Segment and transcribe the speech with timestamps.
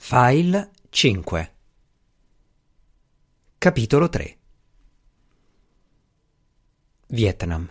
[0.00, 1.54] File 5
[3.58, 4.36] Capitolo 3
[7.08, 7.68] Vietnam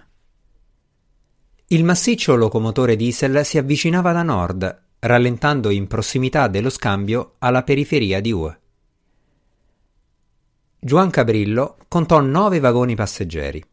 [1.67, 8.19] Il massiccio locomotore diesel si avvicinava da nord, rallentando in prossimità dello scambio alla periferia
[8.19, 8.59] di Hue.
[10.79, 13.63] Juan Cabrillo contò nove vagoni passeggeri.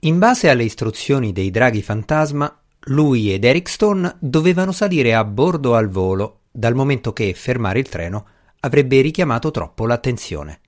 [0.00, 5.76] In base alle istruzioni dei draghi fantasma, lui ed Eric Stone dovevano salire a bordo
[5.76, 8.26] al volo dal momento che fermare il treno
[8.60, 10.60] avrebbe richiamato troppo l'attenzione.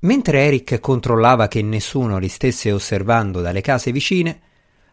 [0.00, 4.40] Mentre Eric controllava che nessuno li stesse osservando dalle case vicine,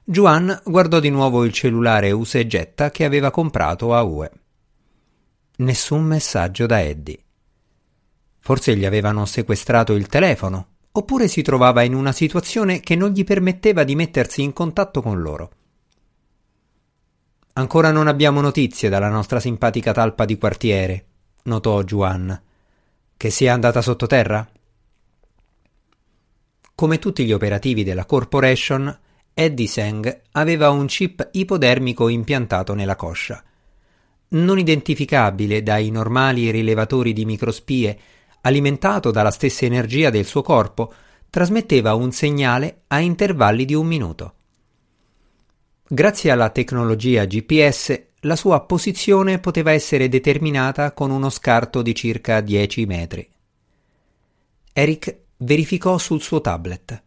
[0.03, 4.31] Juan guardò di nuovo il cellulare usa e getta che aveva comprato a UE.
[5.57, 7.19] Nessun messaggio da Eddie.
[8.39, 13.23] Forse gli avevano sequestrato il telefono, oppure si trovava in una situazione che non gli
[13.23, 15.51] permetteva di mettersi in contatto con loro.
[17.53, 21.05] Ancora non abbiamo notizie dalla nostra simpatica talpa di quartiere,
[21.43, 22.41] notò Juan.
[23.17, 24.47] Che sia andata sottoterra?
[26.73, 28.97] Come tutti gli operativi della corporation,
[29.33, 33.43] Eddie Seng aveva un chip ipodermico impiantato nella coscia.
[34.29, 37.99] Non identificabile dai normali rilevatori di microspie,
[38.41, 40.93] alimentato dalla stessa energia del suo corpo,
[41.29, 44.33] trasmetteva un segnale a intervalli di un minuto.
[45.93, 52.39] Grazie alla tecnologia GPS, la sua posizione poteva essere determinata con uno scarto di circa
[52.39, 53.29] 10 metri.
[54.71, 57.03] Eric verificò sul suo tablet.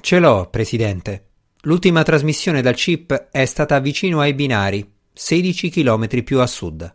[0.00, 1.30] Ce l'ho, Presidente.
[1.62, 6.94] L'ultima trasmissione dal chip è stata vicino ai binari, 16 km più a sud.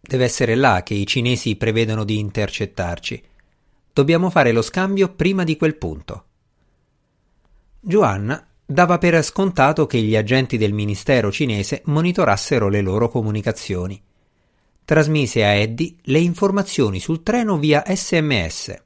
[0.00, 3.22] Deve essere là che i cinesi prevedono di intercettarci.
[3.92, 6.24] Dobbiamo fare lo scambio prima di quel punto.
[7.88, 13.98] Joanna dava per scontato che gli agenti del ministero cinese monitorassero le loro comunicazioni.
[14.84, 18.82] Trasmise a Eddie le informazioni sul treno via sms.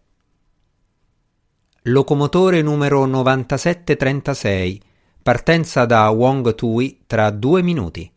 [1.82, 4.81] Locomotore numero 9736,
[5.21, 8.09] partenza da Wong Tui tra due minuti.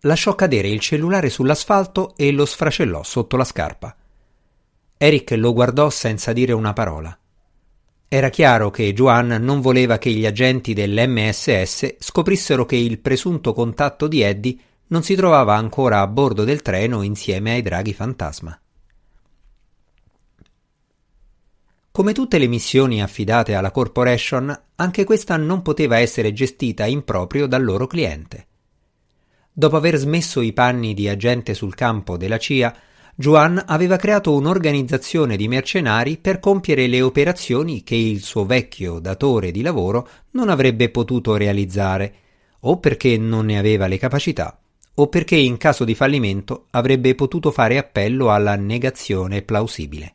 [0.00, 3.96] Lasciò cadere il cellulare sull'asfalto e lo sfracellò sotto la scarpa.
[4.98, 7.16] Eric lo guardò senza dire una parola.
[8.14, 14.06] Era chiaro che Juan non voleva che gli agenti dell'MSS scoprissero che il presunto contatto
[14.06, 14.54] di Eddie
[14.88, 18.60] non si trovava ancora a bordo del treno insieme ai draghi fantasma.
[21.90, 27.46] Come tutte le missioni affidate alla corporation, anche questa non poteva essere gestita in proprio
[27.46, 28.46] dal loro cliente.
[29.50, 32.76] Dopo aver smesso i panni di agente sul campo della CIA,
[33.14, 39.50] Juan aveva creato un'organizzazione di mercenari per compiere le operazioni che il suo vecchio datore
[39.50, 42.14] di lavoro non avrebbe potuto realizzare,
[42.60, 44.58] o perché non ne aveva le capacità,
[44.94, 50.14] o perché in caso di fallimento avrebbe potuto fare appello alla negazione plausibile.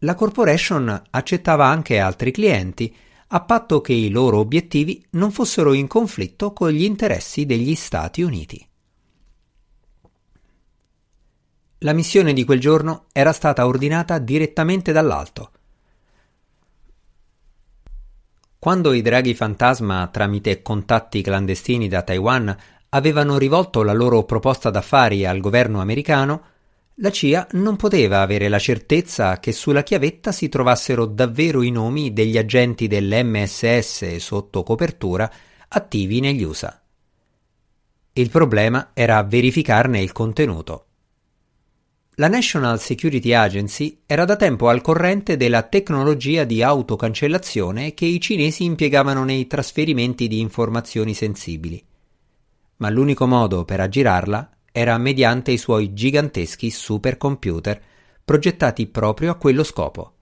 [0.00, 2.94] La corporation accettava anche altri clienti,
[3.28, 8.20] a patto che i loro obiettivi non fossero in conflitto con gli interessi degli Stati
[8.20, 8.66] Uniti.
[11.84, 15.50] La missione di quel giorno era stata ordinata direttamente dall'alto.
[18.56, 22.56] Quando i draghi fantasma, tramite contatti clandestini da Taiwan,
[22.90, 26.42] avevano rivolto la loro proposta d'affari al governo americano,
[26.96, 32.12] la CIA non poteva avere la certezza che sulla chiavetta si trovassero davvero i nomi
[32.12, 35.28] degli agenti dell'MSS sotto copertura
[35.66, 36.80] attivi negli USA.
[38.12, 40.86] Il problema era verificarne il contenuto.
[42.16, 48.20] La National Security Agency era da tempo al corrente della tecnologia di autocancellazione che i
[48.20, 51.82] cinesi impiegavano nei trasferimenti di informazioni sensibili.
[52.76, 57.80] Ma l'unico modo per aggirarla era mediante i suoi giganteschi supercomputer
[58.22, 60.12] progettati proprio a quello scopo.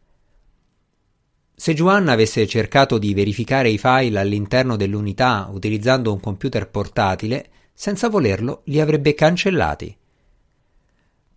[1.57, 8.09] Se Juan avesse cercato di verificare i file all'interno dell'unità utilizzando un computer portatile, senza
[8.09, 9.99] volerlo li avrebbe cancellati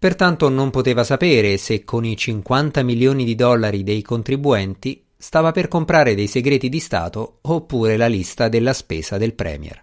[0.04, 5.70] Pertanto non poteva sapere se con i 50 milioni di dollari dei contribuenti stava per
[5.70, 9.82] comprare dei segreti di Stato oppure la lista della spesa del Premier.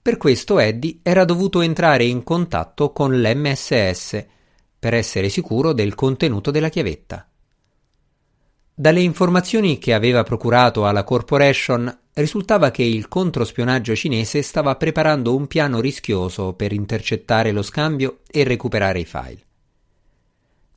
[0.00, 4.24] Per questo Eddie era dovuto entrare in contatto con l'MSS
[4.78, 7.28] per essere sicuro del contenuto della chiavetta.
[8.74, 15.46] Dalle informazioni che aveva procurato alla corporation risultava che il controspionaggio cinese stava preparando un
[15.46, 19.42] piano rischioso per intercettare lo scambio e recuperare i file.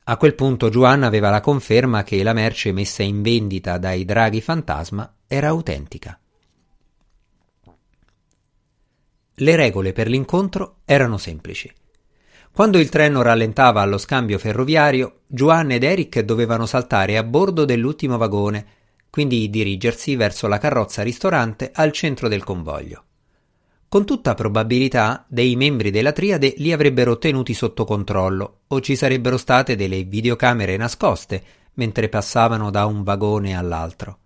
[0.04, 4.40] A quel punto Juan aveva la conferma che la merce messa in vendita dai draghi
[4.40, 6.18] fantasma era autentica.
[9.34, 11.72] Le regole per l'incontro erano semplici.
[12.52, 18.18] Quando il treno rallentava allo scambio ferroviario, Juan ed Eric dovevano saltare a bordo dell'ultimo
[18.18, 18.66] vagone,
[19.12, 23.04] quindi dirigersi verso la carrozza ristorante al centro del convoglio.
[23.86, 29.36] Con tutta probabilità dei membri della triade li avrebbero tenuti sotto controllo o ci sarebbero
[29.36, 31.44] state delle videocamere nascoste
[31.74, 34.18] mentre passavano da un vagone all'altro.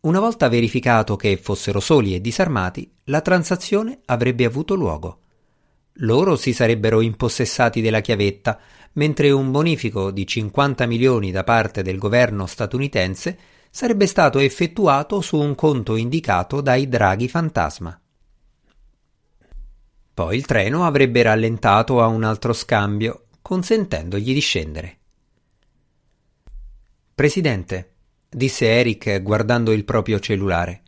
[0.00, 5.20] Una volta verificato che fossero soli e disarmati, la transazione avrebbe avuto luogo.
[5.96, 8.58] Loro si sarebbero impossessati della chiavetta,
[8.94, 13.38] mentre un bonifico di 50 milioni da parte del governo statunitense
[13.70, 17.98] sarebbe stato effettuato su un conto indicato dai draghi fantasma.
[20.14, 24.98] Poi il treno avrebbe rallentato a un altro scambio, consentendogli di scendere.
[27.14, 27.92] Presidente,
[28.28, 30.82] disse Eric guardando il proprio cellulare.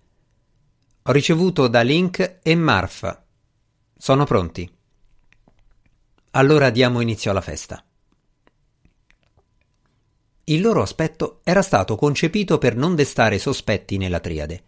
[1.04, 3.24] Ho ricevuto da Link e Marfa.
[3.96, 4.70] Sono pronti.
[6.36, 7.84] Allora diamo inizio alla festa.
[10.46, 14.62] Il loro aspetto era stato concepito per non destare sospetti nella triade.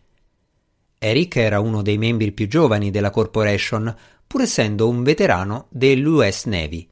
[0.97, 3.93] Eric era uno dei membri più giovani della corporation,
[4.29, 6.89] pur essendo un veterano dell'US Navy.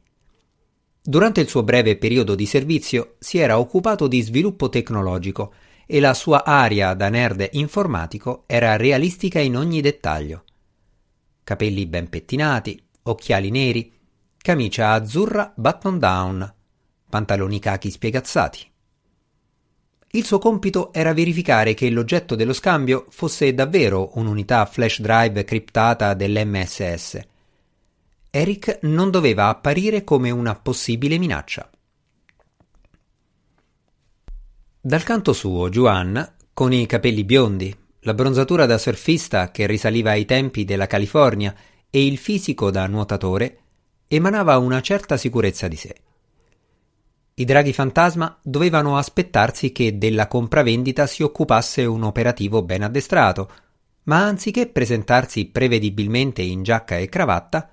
[1.01, 5.53] Durante il suo breve periodo di servizio si era occupato di sviluppo tecnologico
[5.85, 10.43] e la sua aria da nerd informatico era realistica in ogni dettaglio.
[11.45, 13.93] Capelli ben pettinati, occhiali neri,
[14.45, 16.53] camicia azzurra button down,
[17.09, 18.71] pantaloni cachi spiegazzati.
[20.11, 26.13] Il suo compito era verificare che l'oggetto dello scambio fosse davvero un'unità flash drive criptata
[26.13, 27.19] dell'MSS.
[28.29, 31.67] Eric non doveva apparire come una possibile minaccia.
[34.79, 40.25] Dal canto suo, Juan, con i capelli biondi, la bronzatura da surfista che risaliva ai
[40.25, 41.55] tempi della California
[41.89, 43.61] e il fisico da nuotatore,
[44.07, 45.95] emanava una certa sicurezza di sé.
[47.35, 53.51] I draghi fantasma dovevano aspettarsi che della compravendita si occupasse un operativo ben addestrato,
[54.03, 57.69] ma anziché presentarsi prevedibilmente in giacca e cravatta,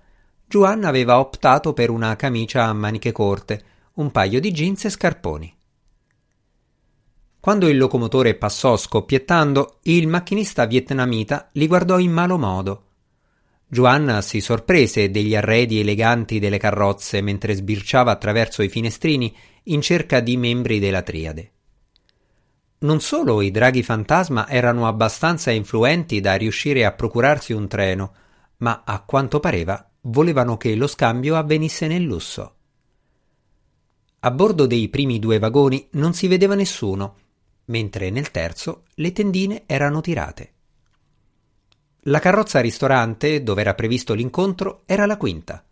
[0.49, 3.65] Juan aveva optato per una camicia a maniche corte,
[3.95, 5.57] un paio di jeans e scarponi.
[7.39, 12.85] Quando il locomotore passò scoppiettando, il macchinista vietnamita li guardò in malo modo
[13.73, 19.35] Giovanna si sorprese degli arredi eleganti delle carrozze mentre sbirciava attraverso i finestrini
[19.65, 21.53] in cerca di membri della triade.
[22.81, 28.13] Non solo i draghi fantasma erano abbastanza influenti da riuscire a procurarsi un treno,
[28.59, 32.55] ma a quanto pareva volevano che lo scambio avvenisse nel lusso.
[34.21, 37.17] A bordo dei primi due vagoni non si vedeva nessuno,
[37.67, 40.52] mentre nel terzo le tendine erano tirate.
[42.07, 45.65] La carrozza ristorante, dove era previsto l'incontro, era la quinta.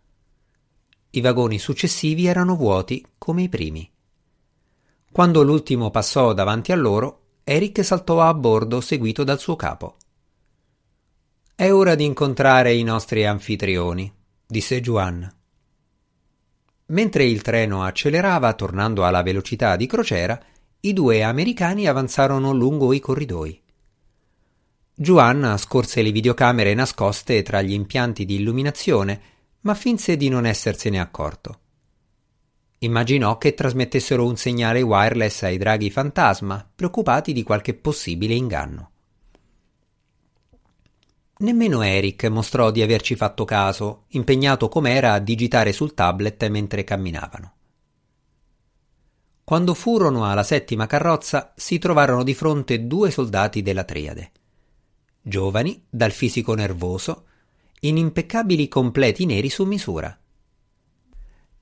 [1.09, 3.91] I vagoni successivi erano vuoti come i primi.
[5.11, 9.97] Quando l'ultimo passò davanti a loro, Eric saltò a bordo seguito dal suo capo.
[11.53, 14.09] È ora di incontrare i nostri anfitrioni,
[14.47, 15.29] disse Juan.
[16.85, 20.41] Mentre il treno accelerava, tornando alla velocità di crociera,
[20.79, 23.60] i due americani avanzarono lungo i corridoi.
[25.01, 29.21] Juan scorse le videocamere nascoste tra gli impianti di illuminazione,
[29.61, 31.59] ma finse di non essersene accorto.
[32.77, 38.91] Immaginò che trasmettessero un segnale wireless ai draghi fantasma, preoccupati di qualche possibile inganno.
[41.37, 47.53] Nemmeno Eric mostrò di averci fatto caso, impegnato com'era a digitare sul tablet mentre camminavano.
[49.43, 54.33] Quando furono alla settima carrozza, si trovarono di fronte due soldati della triade
[55.21, 57.25] giovani, dal fisico nervoso,
[57.81, 60.15] in impeccabili completi neri su misura.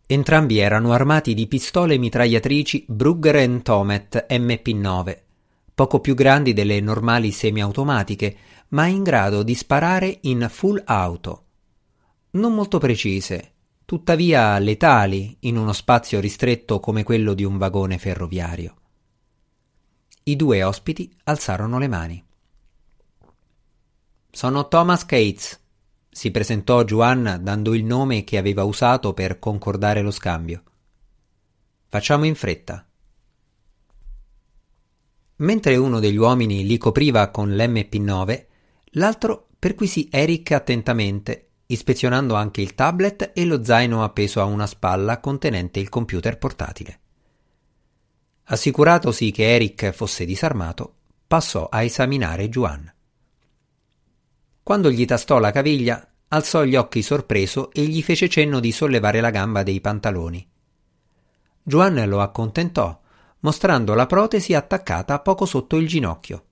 [0.05, 5.17] Entrambi erano armati di pistole mitragliatrici Brugger Tomet MP9,
[5.75, 8.37] poco più grandi delle normali semiautomatiche,
[8.69, 11.45] ma in grado di sparare in full auto.
[12.31, 13.53] Non molto precise,
[13.85, 18.75] tuttavia letali in uno spazio ristretto come quello di un vagone ferroviario.
[20.23, 22.23] I due ospiti alzarono le mani.
[24.31, 25.59] Sono Thomas Cates,
[26.09, 30.63] si presentò Juan dando il nome che aveva usato per concordare lo scambio.
[31.87, 32.85] Facciamo in fretta.
[35.37, 38.45] Mentre uno degli uomini li copriva con l'MP9,
[38.91, 45.19] l'altro perquisì Eric attentamente, ispezionando anche il tablet e lo zaino appeso a una spalla
[45.19, 46.99] contenente il computer portatile.
[48.43, 50.95] Assicuratosi che Eric fosse disarmato,
[51.25, 52.93] passò a esaminare Juan.
[54.69, 59.19] Quando gli tastò la caviglia, alzò gli occhi sorpreso e gli fece cenno di sollevare
[59.19, 60.47] la gamba dei pantaloni.
[61.63, 63.01] Juan lo accontentò,
[63.39, 66.45] mostrando la protesi attaccata poco sotto il ginocchio.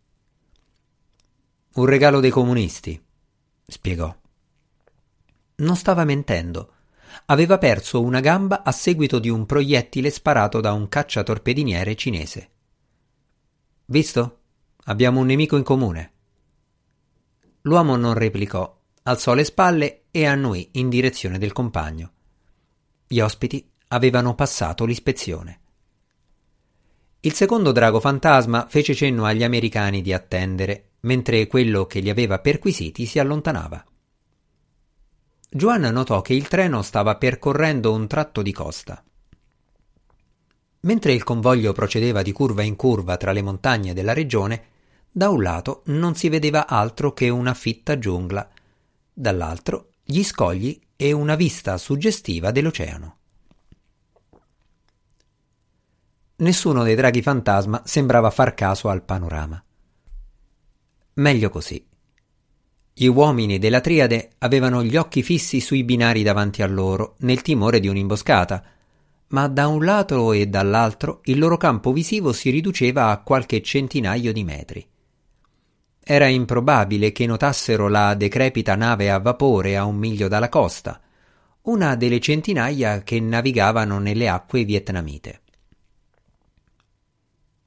[1.76, 3.00] Un regalo dei comunisti,
[3.68, 4.12] spiegò.
[5.58, 6.74] Non stava mentendo.
[7.28, 12.50] Aveva perso una gamba a seguito di un proiettile sparato da un cacciatorpediniere cinese.
[13.86, 14.40] Visto?
[14.86, 16.14] Abbiamo un nemico in comune.
[17.68, 22.12] L'uomo non replicò, alzò le spalle e annui in direzione del compagno.
[23.06, 25.60] Gli ospiti avevano passato l'ispezione.
[27.20, 32.40] Il secondo drago fantasma fece cenno agli americani di attendere, mentre quello che li aveva
[32.40, 33.84] perquisiti si allontanava.
[35.50, 39.04] Joan notò che il treno stava percorrendo un tratto di costa.
[40.82, 44.76] Mentre il convoglio procedeva di curva in curva tra le montagne della regione,
[45.12, 48.48] da un lato non si vedeva altro che una fitta giungla,
[49.14, 53.16] dall'altro gli scogli e una vista suggestiva dell'oceano.
[56.38, 59.62] Nessuno dei draghi fantasma sembrava far caso al panorama.
[61.14, 61.84] Meglio così.
[62.94, 67.80] Gli uomini della triade avevano gli occhi fissi sui binari davanti a loro, nel timore
[67.80, 68.64] di un'imboscata,
[69.30, 74.32] ma da un lato e dall'altro il loro campo visivo si riduceva a qualche centinaio
[74.32, 74.88] di metri.
[76.10, 81.02] Era improbabile che notassero la decrepita nave a vapore a un miglio dalla costa,
[81.64, 85.42] una delle centinaia che navigavano nelle acque vietnamite.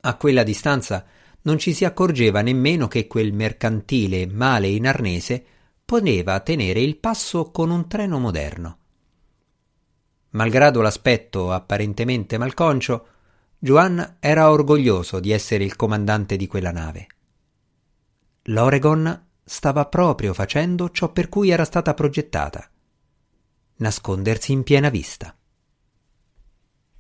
[0.01, 1.05] A quella distanza
[1.43, 5.45] non ci si accorgeva nemmeno che quel mercantile male in arnese
[5.85, 8.79] poneva tenere il passo con un treno moderno.
[10.31, 13.07] Malgrado l'aspetto apparentemente malconcio,
[13.59, 17.07] Juan era orgoglioso di essere il comandante di quella nave.
[18.45, 22.71] L'Oregon stava proprio facendo ciò per cui era stata progettata
[23.81, 25.35] nascondersi in piena vista.